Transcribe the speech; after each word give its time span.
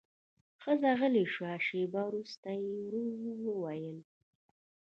ښځه 0.61 0.91
غلې 0.99 1.25
شوه، 1.33 1.51
شېبه 1.65 2.01
وروسته 2.09 2.47
يې 2.61 2.71
ورو 2.83 3.03
وويل: 3.45 3.99